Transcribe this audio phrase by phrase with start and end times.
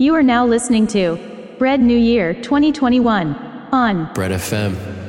[0.00, 1.18] You are now listening to
[1.58, 3.34] Bread New Year 2021
[3.70, 4.99] on Bread FM.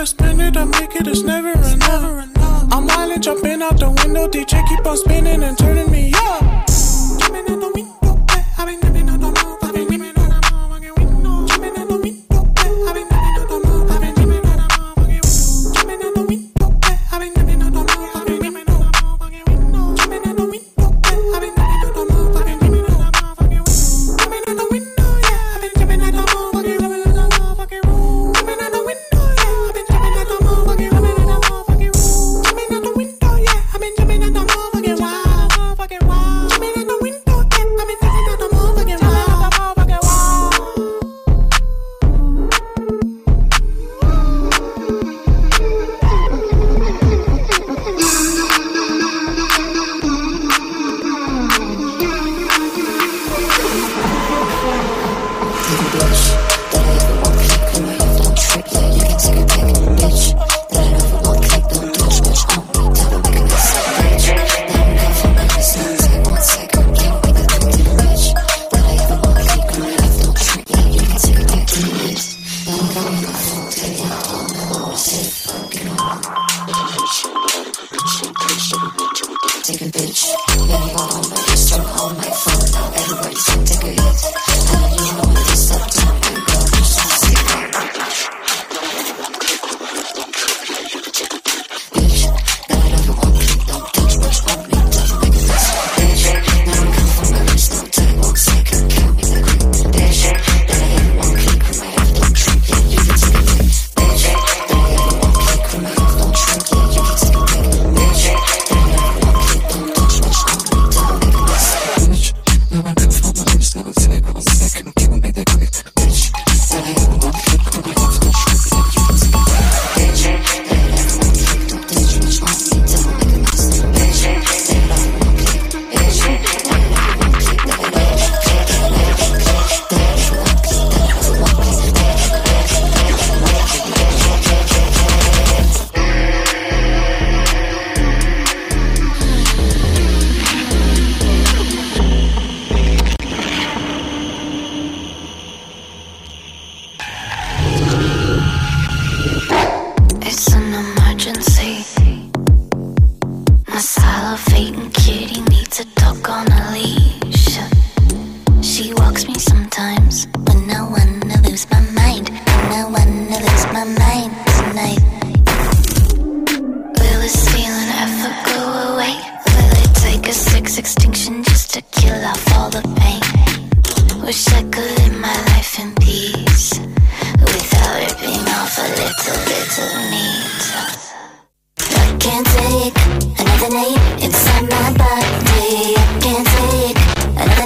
[0.00, 2.26] I spend it, I make it, it's never enough.
[2.72, 6.49] I'm wildin', jumping out the window, DJ keep on spinning and turning me up.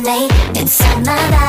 [0.06, 1.44] inside my body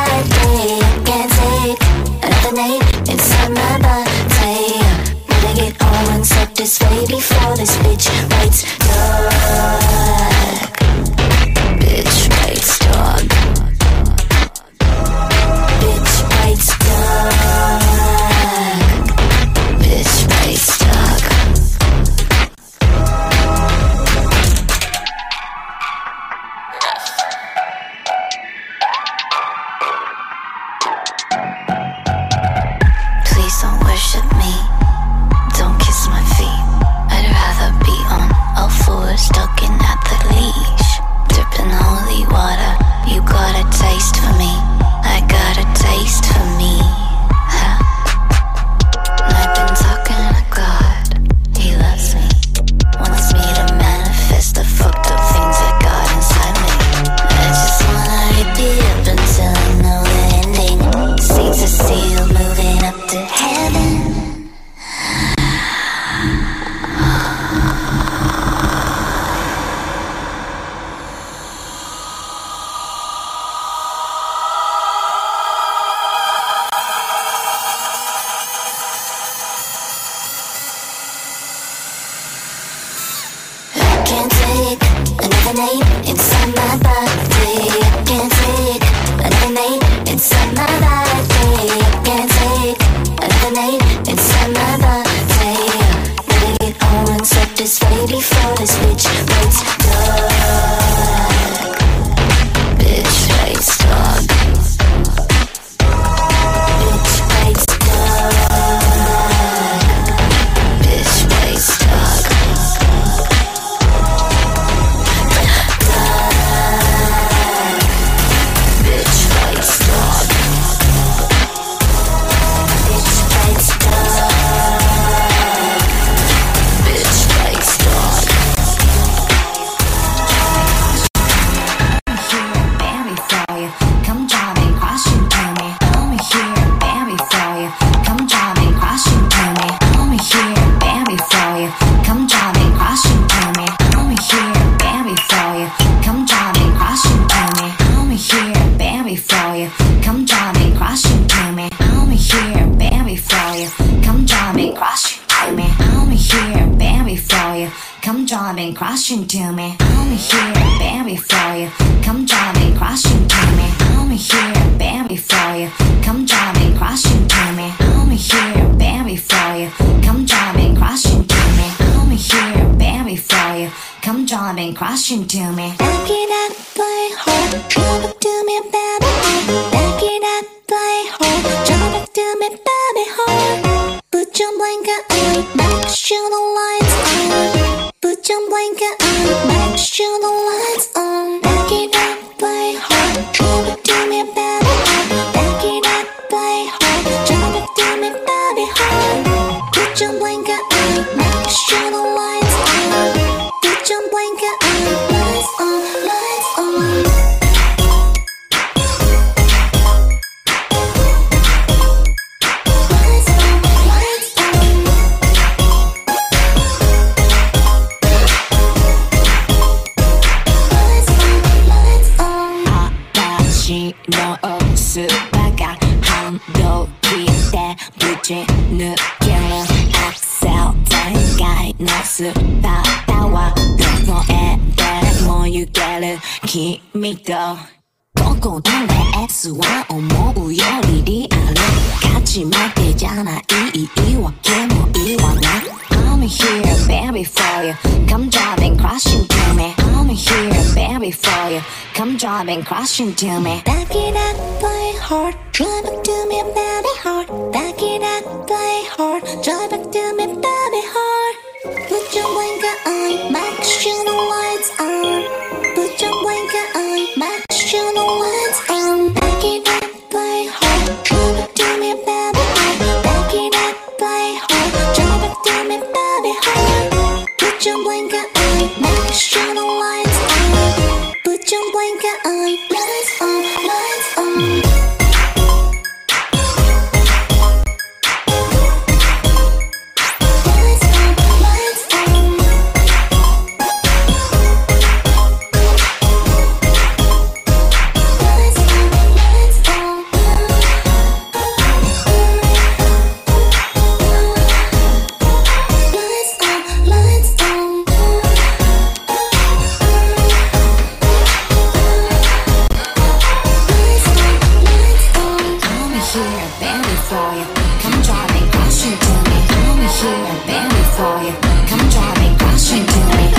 [322.66, 323.34] treating me.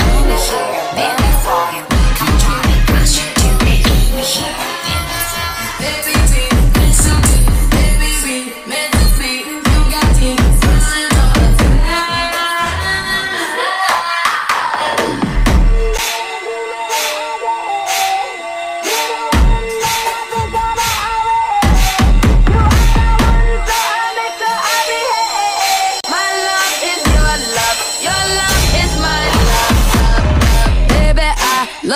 [0.96, 1.35] I'm.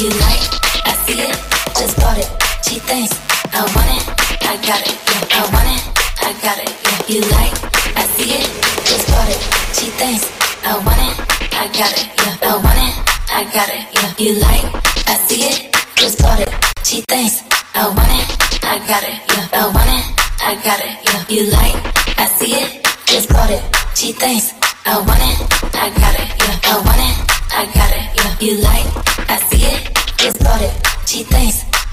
[0.00, 0.40] You like,
[0.88, 1.36] I see it,
[1.76, 2.24] just bought it.
[2.64, 3.12] She thinks,
[3.52, 4.08] I want it,
[4.48, 4.96] I got it.
[4.96, 5.82] Yeah, I want it,
[6.24, 6.72] I got it.
[6.72, 7.52] Yeah, you like,
[8.00, 8.48] I see it,
[8.88, 9.36] just bought it.
[9.76, 10.24] She thinks,
[10.64, 11.20] I want it,
[11.52, 12.08] I got it.
[12.16, 12.94] Yeah, I want it,
[20.40, 20.96] I got it.
[21.04, 21.76] Yeah, you like,
[22.16, 23.62] I see it, just bought it.
[23.94, 24.54] She thinks,
[24.86, 25.44] I want it,
[25.76, 26.26] I got it.
[26.40, 27.16] Yeah, I want it,
[27.52, 28.04] I got it.
[28.16, 29.09] Yeah, you like,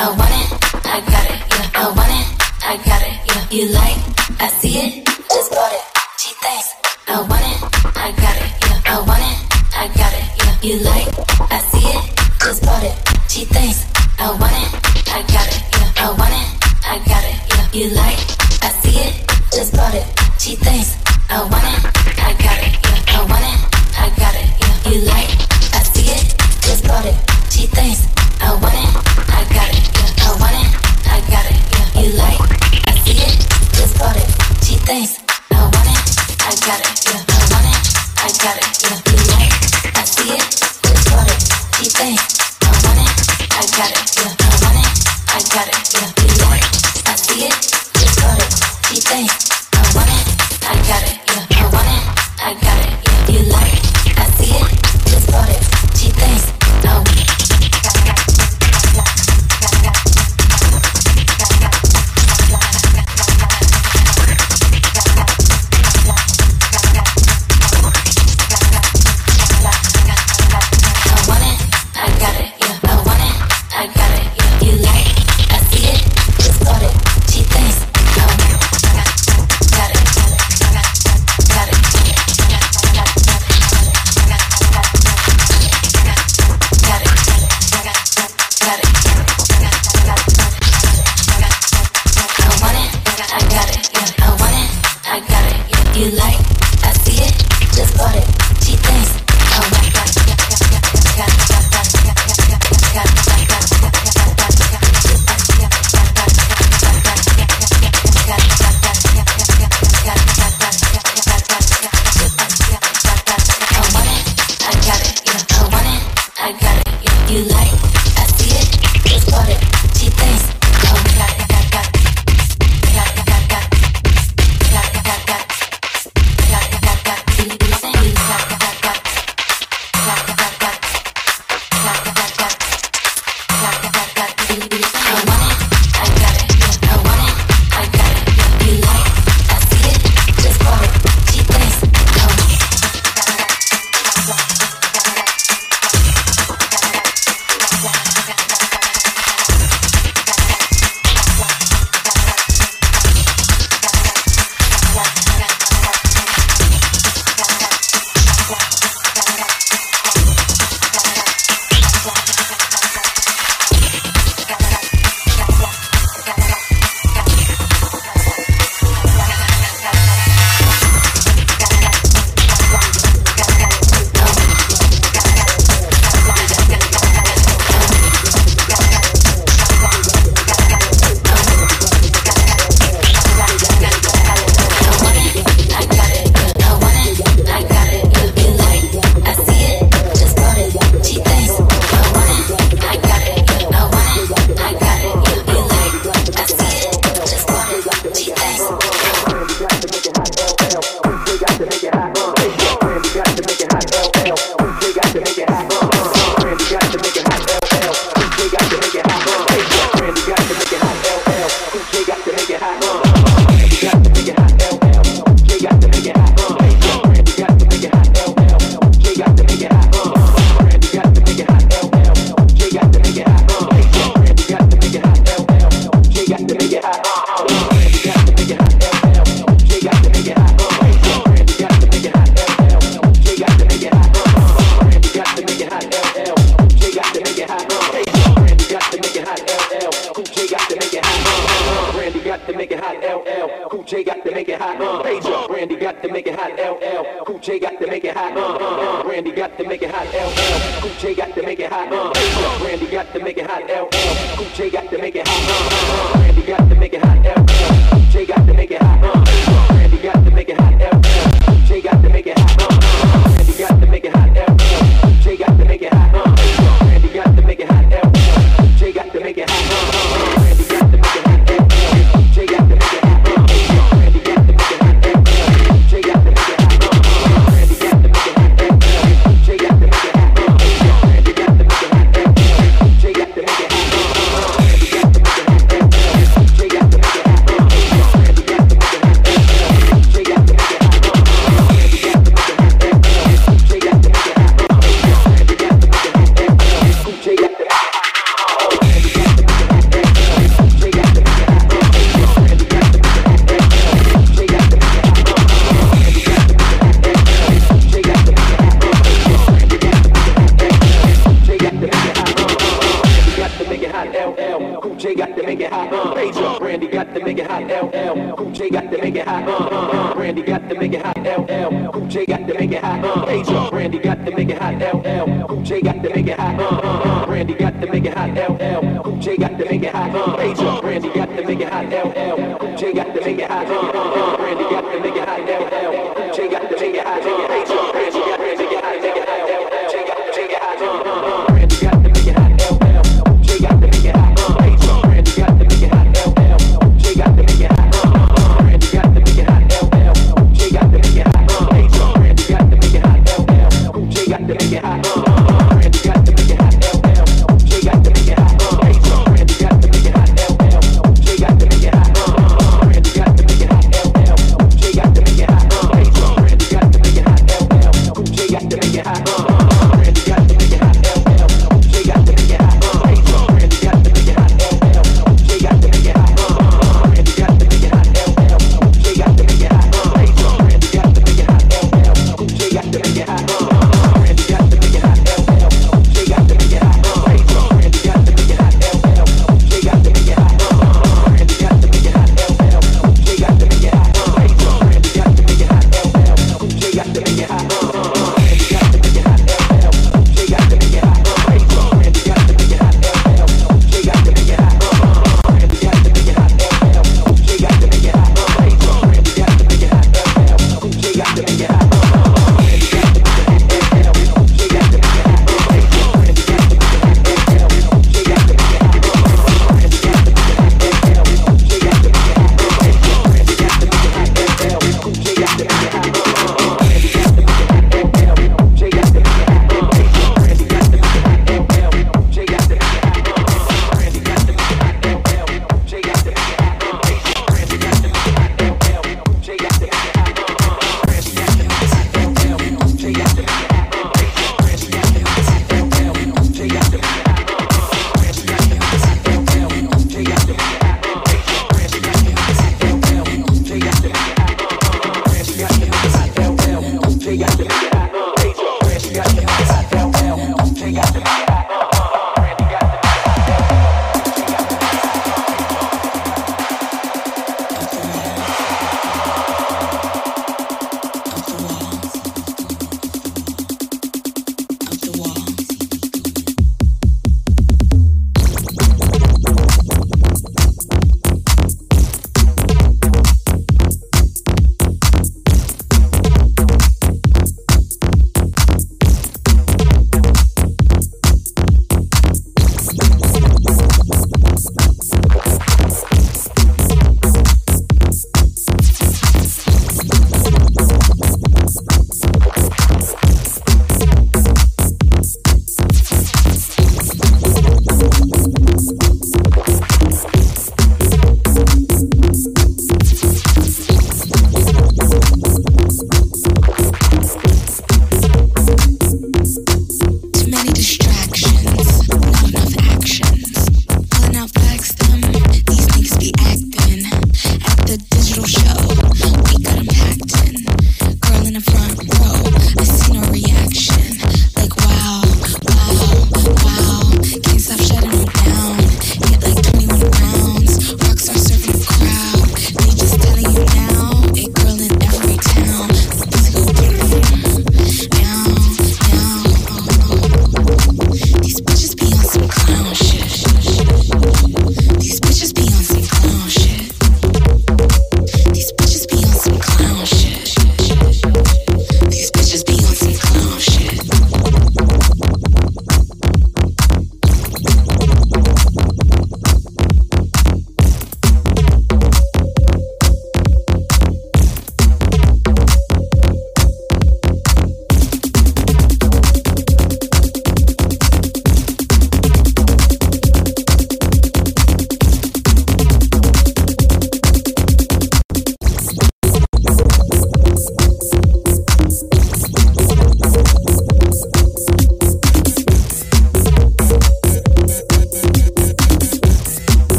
[0.00, 0.48] I want it,
[0.86, 1.70] I got it, yeah.
[1.76, 2.26] I want it,
[2.64, 3.44] I got it, yeah.
[3.52, 4.00] You like,
[4.40, 5.84] I see it, just bought it.
[6.16, 6.72] She thinks,
[7.06, 7.60] I want it,
[8.00, 8.80] I got it, yeah.
[8.86, 9.36] I want it,
[9.76, 10.56] I got it, yeah.
[10.64, 11.08] You like,
[11.52, 12.96] I see it, just bought it.
[13.28, 13.84] She thinks,
[14.18, 14.72] I want it,
[15.12, 15.92] I got it, yeah.
[16.00, 16.48] I want it,
[16.80, 17.68] I got it, yeah.
[17.76, 18.20] You like,
[18.64, 20.06] I see it, just bought it.
[20.40, 20.96] She thinks,
[21.28, 21.69] I want it.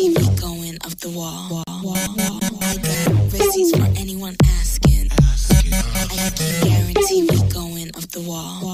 [0.00, 1.62] see me going up the wall.
[1.68, 5.08] I got receipts for anyone asking.
[5.12, 8.69] I can guarantee me going up the wall.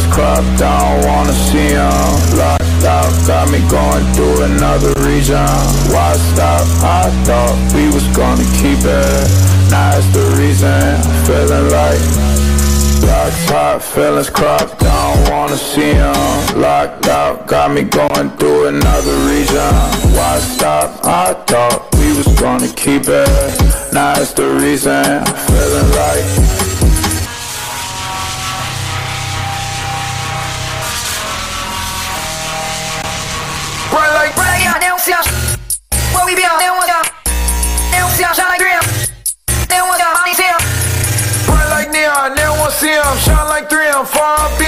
[0.00, 5.48] Eyes cropped, I don't wanna see him Locked out, got me going through another region
[5.92, 6.66] Why stop?
[6.82, 9.28] I thought we was gonna keep it.
[9.70, 12.00] Now it's the reason, feeling like
[13.04, 18.68] Locked pop, feelings cropped, I don't wanna see him Locked out, got me going through
[18.68, 19.72] another region
[20.16, 21.04] Why stop?
[21.04, 23.92] I thought we was gonna keep it.
[23.92, 25.04] Now it's the reason,
[25.48, 26.69] feeling like
[44.30, 44.59] Love.